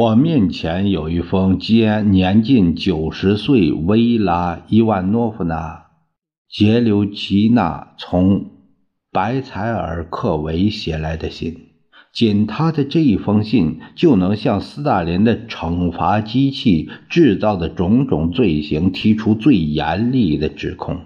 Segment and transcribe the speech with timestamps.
[0.00, 5.88] 我面前有一封接年近九十岁维拉·伊万诺夫娜·
[6.58, 8.46] 杰留奇娜从
[9.12, 11.66] 白采尔克维写来的信。
[12.14, 20.98] 仅他的这一封信，就能向斯大林的惩罚机器制造的种种罪行提出最严厉的指控。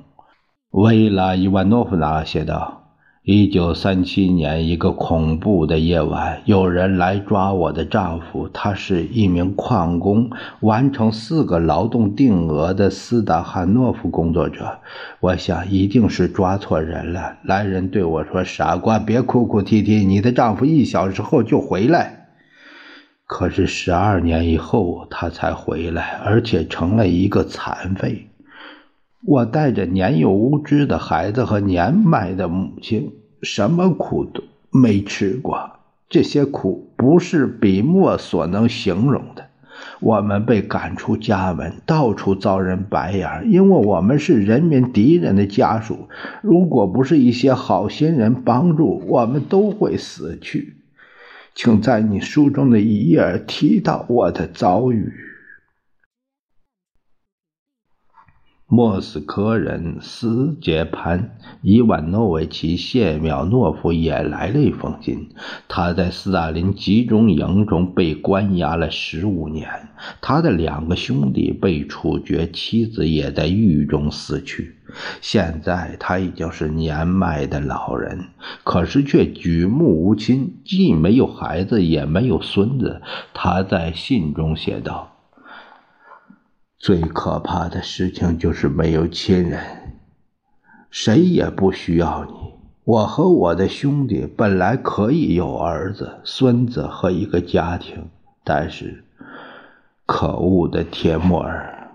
[0.70, 2.83] 维拉·伊万诺夫娜写道。
[3.26, 8.50] 一九三七年一个恐怖的夜晚，有人来抓我的丈夫。
[8.52, 10.28] 他是一名矿工，
[10.60, 14.80] 完成四个劳动定额的斯达汉诺夫工作者。
[15.20, 17.38] 我想一定是抓错人了。
[17.44, 22.26] 来人对我说：“傻瓜，别哭哭啼啼，你的丈夫一小时后就回来。”
[23.26, 28.28] 可是十二年以后他才回来，而且成了一个残废。
[29.26, 35.70] 我带着年幼无知的孩子和年迈的母亲，什么苦都没吃过。
[36.10, 39.46] 这些苦不是笔墨所能形容的。
[40.00, 46.08] 我们被赶出家门，到处遭人白眼，因为我们是人民敌人的家属。
[46.42, 50.76] 如果不是一些好心人帮助，我们都会死去。
[51.54, 55.12] 请在你书中的一页提到我的遭遇。
[58.66, 65.28] 莫斯科人斯捷潘·伊万诺维奇·谢苗诺夫也来了一封信。
[65.68, 69.68] 他在斯大林集中营中被关押了十五年，
[70.22, 74.74] 他的两个兄弟被处决，妻子也在狱中死去。
[75.20, 78.28] 现在他已经是年迈的老人，
[78.64, 83.02] 可是却举目无亲，既没有孩子，也没有孙子。
[83.34, 85.13] 他在信中写道。
[86.84, 89.58] 最可怕的事情就是没有亲人，
[90.90, 92.32] 谁也不需要你。
[92.84, 98.10] 我和我的兄弟本来可以有儿子、孙子和一个家庭，
[98.44, 99.02] 但是，
[100.04, 101.88] 可恶的铁木尔，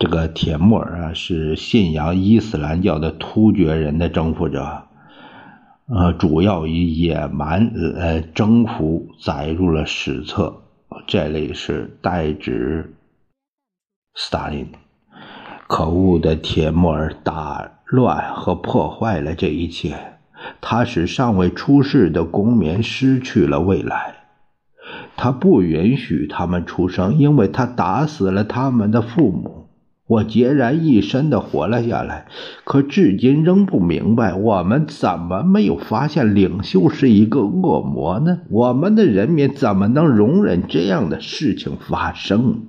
[0.00, 4.84] 这个铁木尔啊，是信仰伊斯兰教的突厥人的征服者，
[5.88, 10.62] 呃，主要以野蛮呃征服载入了史册。
[11.06, 12.94] 这里是代指。
[14.18, 14.66] 斯大林，
[15.66, 19.94] 可恶的铁木尔打乱和破坏了这一切。
[20.62, 24.14] 他使尚未出世的公民失去了未来。
[25.18, 29.66] 他不允许他们出生，因为他打死了他们的父母。
[30.06, 32.26] 我孑然一身的活了下来，
[32.64, 38.38] 可至今仍不明白，我们怎么没有发现领袖是一个恶魔呢？
[38.48, 42.68] 我们的人民怎么能容忍这样的事情发生？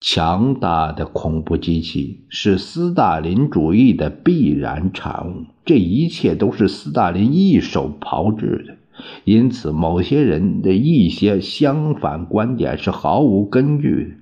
[0.00, 8.76] 强大的恐怖机器是斯大林主义的必然产物，这一切都是斯大林一手炮制的。
[9.24, 14.16] 因此，某些人的一些相反观点是毫无根据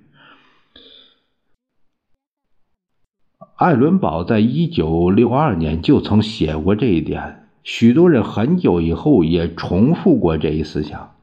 [3.39, 3.47] 的。
[3.57, 11.18] 艾伦堡在一九六二年就曾写过这一点，许多人很久以后也重复过这一思想。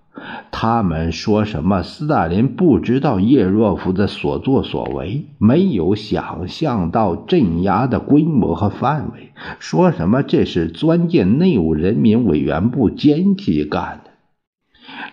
[0.57, 1.83] 他们说什么？
[1.83, 9.33] 斯大林不知道叶若夫的所作所为，没有想象到镇压的规模和范围。
[9.59, 14.11] 说什么这是钻进内务人民委员部奸计干的？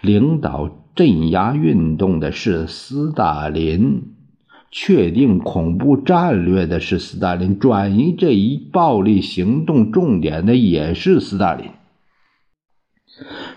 [0.00, 4.15] 领导镇压运动的是斯大林，
[4.71, 11.66] 确定恐怖战略的是斯大林，转移这一暴力行动重点的也是斯大林。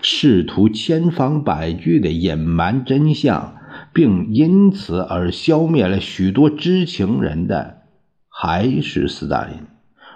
[0.02, 3.54] 试图千方百计的隐瞒真相，
[3.92, 7.78] 并因此而消灭了许多知情人的，
[8.28, 9.54] 还是斯大林。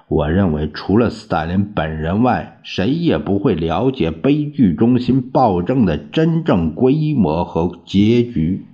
[0.08, 8.66] 我认为，除了斯大林本人外，谁也不会了解悲剧中心暴政的真正规模和结局。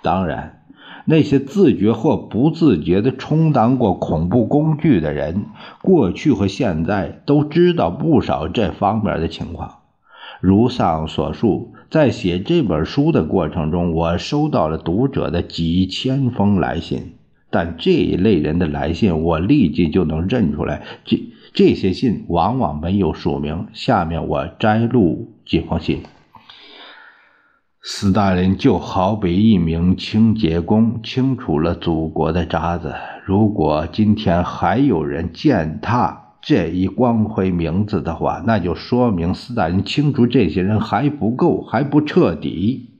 [0.00, 0.62] 当然，
[1.06, 5.46] 那些自觉或不自觉地充当过恐怖工具的人，
[5.82, 9.77] 过去和现在都知道不少这方面的情况。
[10.40, 17.14] 如上所述，在写这本书的过程中，我收到了读者的几千封来信。
[17.50, 20.82] 但这一类人的来信，我立即就能认出来。
[21.04, 21.18] 这
[21.54, 23.66] 这些信往往没有署名。
[23.72, 26.02] 下面我摘录几封信。
[27.80, 32.94] 斯大林就好比一名清洁工，清除了祖国的渣子。
[33.24, 42.90] 如果今天还有人践踏这一光辉名字的话，那就说明斯大林清除这些人还不够，还不彻底。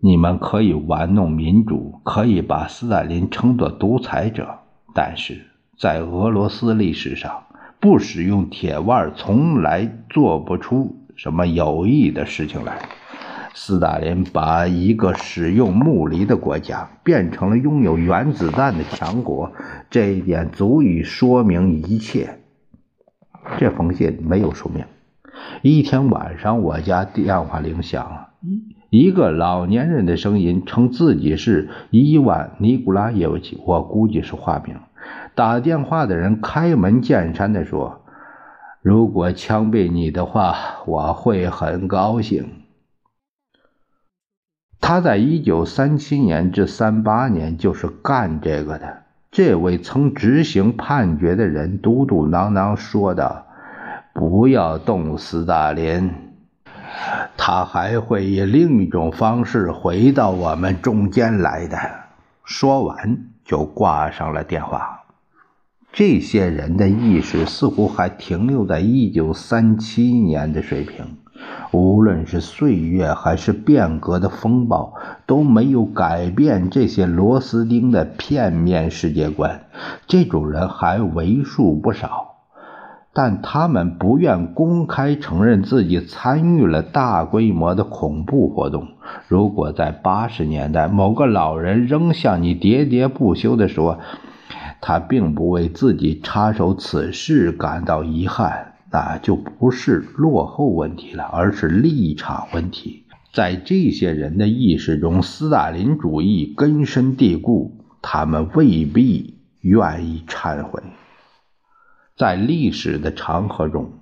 [0.00, 4.60] 你们可以玩弄民主，可以把斯大林称作独裁者，
[4.94, 5.46] 但是
[5.76, 7.42] 在俄罗斯历史上，
[7.80, 12.88] 不使用铁腕从来做不出什么有益的事情来。
[13.60, 19.50] 斯大林把一个使用木犁的国家变成了拥有原子弹的强国，
[19.90, 22.38] 这一点足以说明一切。
[23.58, 24.84] 这封信没有署名。
[25.62, 28.28] 一天晚上，我家电话铃响了。
[28.90, 34.76] 一个老年人的声音称自己是伊万·尼古拉耶维奇，我估计是化名。
[35.34, 38.02] 打电话的人开门见山地说
[38.82, 40.54] ：“如果枪毙你的话，
[40.86, 42.46] 我会很高兴。”
[44.88, 49.02] 他在一九三七年至三八年就是干这个的。
[49.30, 53.44] 这位曾执行判决的人嘟嘟囔囔说道
[54.14, 56.10] ：“不要动斯大林。”
[57.36, 61.78] 他还会以另一种方式回到我们中间来的。
[62.42, 65.02] 说完，就挂上了电话。
[65.92, 71.18] 这些人的意识似乎还停留在一九三七年的水平，
[71.72, 74.94] 无论是岁月还是变革的风暴，
[75.26, 79.62] 都没有改变这些螺丝钉的片面世界观。
[80.06, 82.36] 这种人还为数不少。
[83.14, 88.86] 但他们不愿公开承认自己参与了大规模的恐怖活动。
[89.26, 93.98] 如果在八十年代某个老人仍向你喋喋不休地说
[94.80, 103.04] 他并不为自己插手此事感到遗憾，那就不是落后问题了，而是立场问题。
[103.32, 110.82] 在这些人的意识中，斯大林主义根深蒂固，他们未必愿意忏悔。
[112.16, 113.92] 在历史的长河中，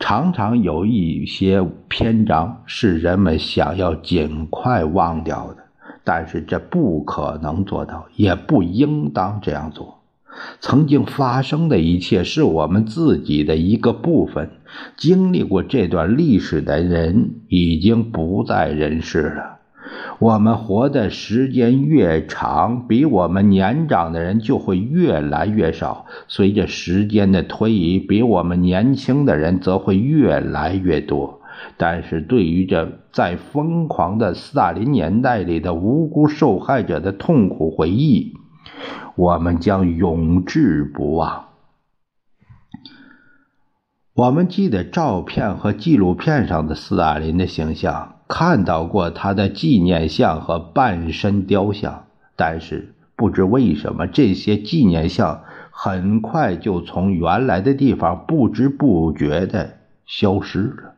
[0.00, 5.62] 常常有一些篇章是人们想要尽快忘掉的，
[6.02, 10.01] 但是这不可能做到，也不应当这样做。
[10.60, 14.50] 曾经发生的一切是我们自己的一个部分。
[14.96, 19.58] 经历过这段历史的人已经不在人世了。
[20.18, 26.06] 我们活的时间越长，比我们年长的人就会越来越少。
[26.28, 31.40] 随着时间的推移，比我们年轻的人则会越来越多。
[31.76, 38.32] 但是对于这在疯狂的斯大林年代里的无辜受害者的痛苦回忆，
[39.14, 41.48] 我们将永志不忘。
[44.14, 48.16] 我们记得照片和纪录片上的斯大林的形象。
[48.28, 59.74] 看到过他的纪念像和半身雕像，但是不知为什么这些纪念像很快就从原来的地方不知不觉的
[60.06, 60.94] 消失了。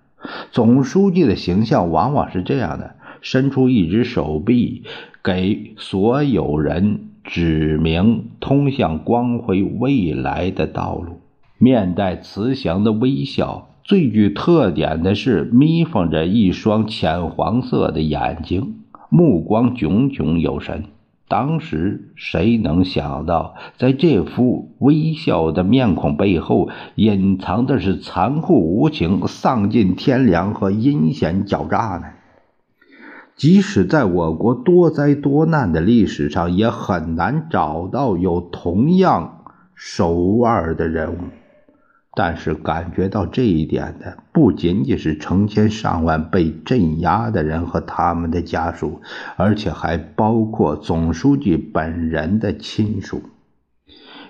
[0.52, 4.82] 总书记的形象往往是这样的：伸出一只手臂，
[5.22, 11.20] 给所有人指明通向光辉未来的道路，
[11.56, 13.68] 面带慈祥的微笑。
[13.82, 18.74] 最具特点的是眯缝着一双浅黄色的眼睛，
[19.08, 20.84] 目光炯炯有神。
[21.26, 32.04] 当时谁能想到，在这副微笑的面孔背后，隐藏的是残酷无情、丧尽天良和阴险狡诈呢？
[33.36, 41.18] 即使在我国多灾多难的历史上，也很难找到有同样手腕的人物。
[42.16, 49.00] 但是感觉到这一点的不仅仅是成千上万被镇压的人和他们的家属，
[49.36, 53.22] 而且还包括总书记本人的亲属。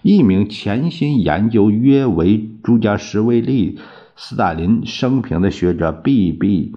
[0.01, 3.79] 一名潜心研究约维朱加什维利
[4.17, 6.75] 斯大林生平的学者 B.B.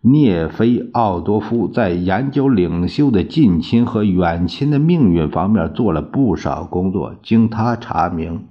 [0.00, 7.16] 涅菲奥多夫，在研究领袖的近亲和远亲的命运方面做了不少工作。
[7.22, 8.46] 经他查明。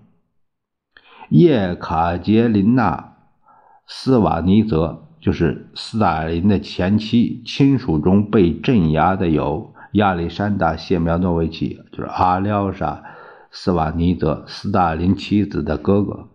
[1.29, 2.95] 叶卡捷琳娜·
[3.85, 12.91] 斯瓦尼泽就是斯大林的前妻，亲属中被镇压的有亚历山大·谢苗诺维奇，就是阿廖沙·
[13.51, 16.27] 斯瓦尼泽，斯大林妻子的哥哥；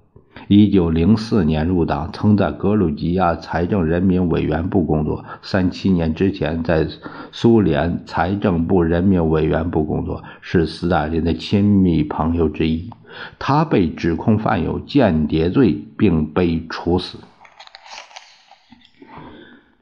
[0.54, 5.25] 一九零四年入党，曾在格鲁吉亚财政人民委员部工作。
[5.40, 6.87] 三七年之前，在
[7.30, 12.90] 苏联财政部人民委员部工作，是斯大林的亲密朋友之一。
[13.38, 17.16] 他被指控犯有间谍罪，并被处死。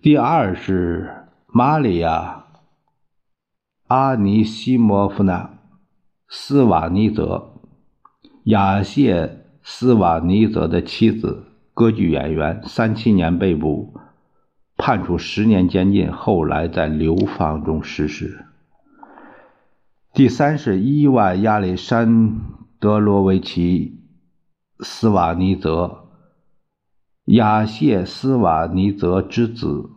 [0.00, 2.44] 第二是玛利亚·
[3.88, 5.38] 阿尼西莫夫娜·
[6.28, 7.54] 斯瓦尼泽，
[8.44, 9.26] 亚谢·
[9.62, 12.60] 斯瓦尼泽的妻子，歌剧演员。
[12.64, 13.94] 三七年被捕，
[14.76, 18.46] 判处十年监禁，后来在流放中逝世。
[20.12, 22.40] 第三是伊万·亚历山
[22.80, 24.00] 德罗维奇·
[24.84, 25.98] 斯瓦尼泽。
[27.26, 29.88] 亚谢斯瓦尼泽之子，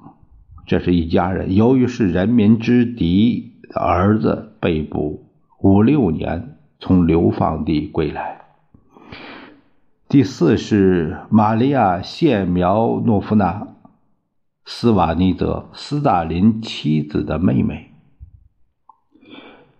[0.68, 1.56] 这是一家人。
[1.56, 8.43] 由于是人民之敌儿子，被捕五六年，从流放地归来。
[10.14, 13.70] 第四是玛利亚谢苗诺夫娜
[14.64, 17.90] 斯瓦尼泽，斯大林妻子的妹妹。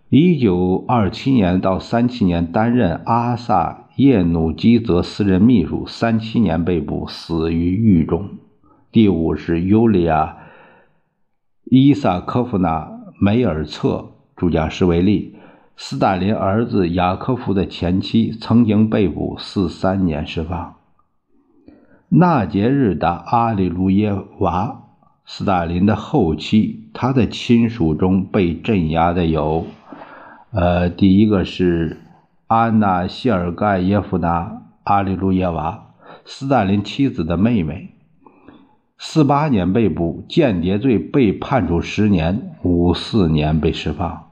[0.08, 3.86] 一九二七年到三七年担任阿萨。
[3.94, 8.30] 叶努基泽私人秘书，三七年被捕，死于狱中。
[8.90, 10.26] 第五是尤利亚·
[11.62, 12.80] 伊萨科夫娜·
[13.20, 15.33] 梅尔策，主家施维利，
[15.76, 20.74] 斯大林儿子雅科夫的前妻，曾经被捕四三年释放。
[22.08, 24.82] 纳杰日达·阿里卢耶娃，
[25.26, 29.66] 斯大林的后妻，他的亲属中被镇压的有，
[30.52, 32.00] 呃，第一个是。
[32.46, 34.40] 安娜·谢尔盖耶夫娜·
[34.84, 35.94] 阿里路耶娃，
[36.26, 37.94] 斯大林妻子的妹妹，
[38.98, 44.23] 四八年被捕，间谍罪被判处十年，五四年被释放。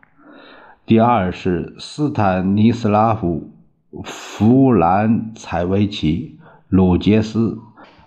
[0.84, 3.52] 第二是斯坦尼斯拉夫·
[4.02, 7.58] 弗兰采维奇·鲁杰斯。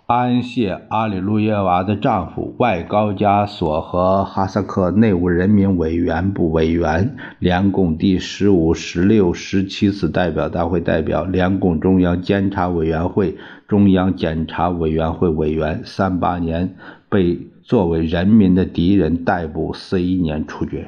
[0.08, 13.38] 安谢阿里路耶娃的丈夫，外高加索和哈萨克内务人民委员部委员，联共第十五、十六、十七次代表大会代表，联共中央监察委员会、
[13.70, 15.82] 中央检察委员会委员。
[15.86, 16.75] 三八年
[17.10, 20.86] 被作为人民的敌人逮捕，四一年处决。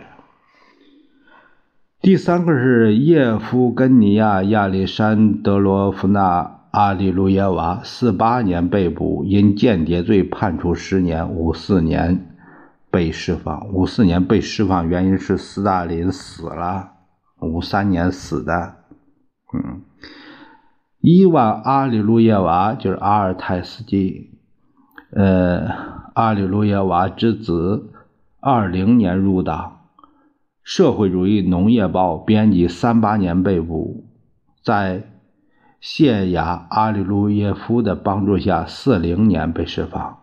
[2.00, 6.54] 第三个是叶夫根尼亚·亚历山德罗夫娜。
[6.70, 12.28] 阿里路耶娃四八年被捕，因间谍罪判处十年，五四年
[12.92, 13.74] 被释放。
[13.74, 16.92] 五四年被释放原因是斯大林死了，
[17.40, 18.76] 五三年死的。
[19.56, 19.82] 嗯，
[21.00, 24.38] 伊万阿里路耶娃就是阿尔泰斯基，
[25.14, 25.68] 呃，
[26.14, 27.90] 阿里路耶娃之子，
[28.40, 29.77] 二零年入党，
[30.70, 34.04] 社会主义农业报编辑，三八年被捕，
[34.62, 35.04] 在。
[35.80, 40.18] 谢雅阿里路耶夫的帮助下，四零年被释放。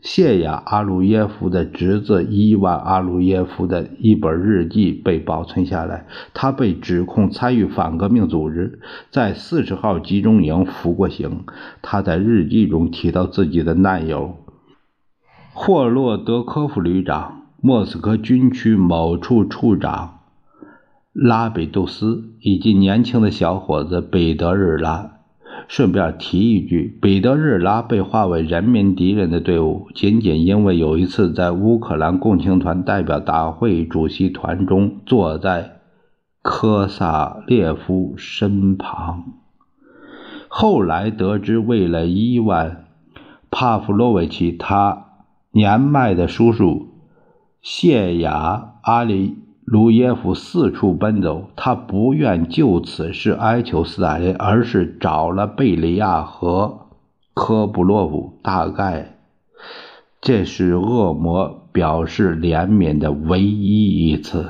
[0.00, 6.06] 谢雅阿鲁耶夫的侄子伊万阿鲁耶夫的一本日记被保存下来。
[6.32, 8.78] 他被指控参与反革命组织，
[9.10, 11.44] 在四十号集中营服过刑。
[11.82, 14.36] 他在日记中提到自己的难友
[15.52, 20.20] 霍洛德科夫旅长、莫斯科军区某处处长。
[21.12, 25.16] 拉比杜斯以及年轻的小伙子彼得日拉。
[25.66, 35.80] 顺便提一句，彼得日拉被划为人民敌人的队伍，仅仅因为有一次在乌克兰共青团代表大会主席团中坐在
[36.42, 39.24] 科萨列夫身旁。
[40.46, 42.86] 后来得知，为了伊万
[43.50, 45.06] 帕夫洛维奇，他
[45.50, 46.87] 年迈的叔叔
[47.60, 49.36] 谢雅阿里。
[49.70, 56.86] 卢耶夫四处奔走，他不愿就此事哀求斯大林，而是找了贝利亚和
[57.34, 58.38] 科布洛夫。
[58.42, 59.18] 大概
[60.22, 64.48] 这是恶魔表示怜悯的唯一一次。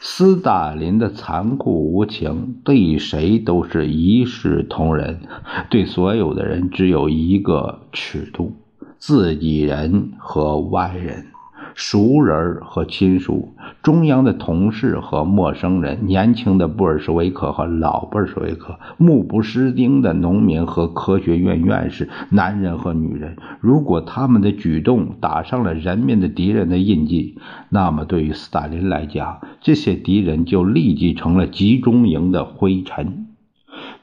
[0.00, 5.20] 斯大林的残酷无情，对谁都是一视同仁，
[5.68, 8.52] 对所有的人只有一个尺度：
[8.98, 11.26] 自己人和外人。
[11.74, 23.36] 熟人和亲属，中央的同事和陌生人，年轻的布尔什维克和老布尔什维克，目不识丁的农民和科学院院士，男人和女人。
[23.60, 27.38] 如果他们的举动打上了人民的敌人的印记，
[27.68, 33.27] 那么对于斯大林来讲，这些敌人就立即成了集中营的灰尘。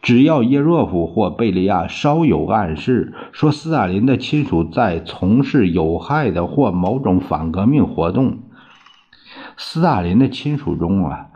[0.05, 8.37] 只要叶若夫或贝利亚稍有暗示，说斯大林的亲属在从事有害的或某种反革命活动，
[9.57, 11.29] 斯大林的亲属中啊，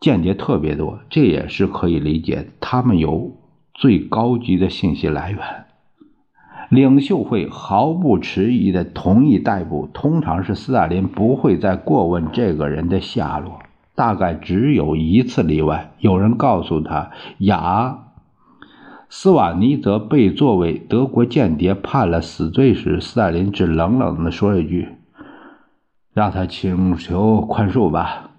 [0.00, 2.48] 间谍特别多，这也是可以理解。
[2.58, 3.36] 他们有
[3.74, 5.38] 最高级的信息来源。
[6.70, 13.58] 领袖会毫不迟疑地同意逮捕，通常是斯大林不会再过问这个人的下落。
[13.94, 18.04] 大概只有一次例外，有人告诉他，雅
[19.08, 24.88] 斯瓦尼泽被作为德国间谍判了死罪时，斯大林只冷冷地说了一句
[26.12, 28.30] ：“让他请求宽恕吧。”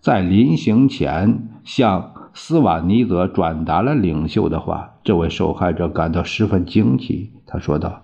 [0.00, 4.94] 在临行前，向斯瓦尼泽转达了领袖的话。
[5.02, 8.02] 这位受害者感到十分惊奇，他说道：“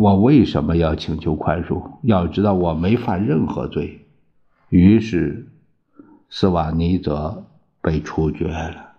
[0.00, 1.82] 我为什么要请求宽恕？
[2.02, 4.06] 要知道，我没犯任何罪。”
[4.70, 5.48] 于是，
[6.28, 7.44] 斯瓦尼泽
[7.82, 8.89] 被处决了。